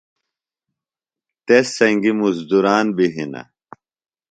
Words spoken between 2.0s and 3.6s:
مُزدُران بیۡ ہِنہ۔